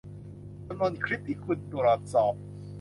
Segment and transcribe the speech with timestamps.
[0.67, 2.33] จำนวนคลิปที่คุณตรวจสอบ